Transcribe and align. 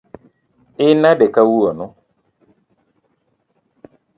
In 0.85 0.95
nade 1.03 1.27
kawuono? 1.35 1.85